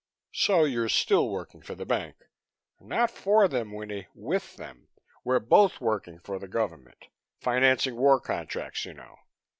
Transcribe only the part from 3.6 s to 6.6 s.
Winnie. With them. We're both working for the